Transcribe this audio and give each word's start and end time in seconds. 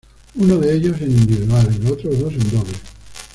Uno 0.33 0.57
de 0.57 0.73
ellos 0.77 0.99
en 1.01 1.11
individuales 1.11 1.75
y 1.75 1.83
los 1.83 1.91
otros 1.91 2.17
dos 2.19 2.33
en 2.33 2.49
dobles. 2.49 2.81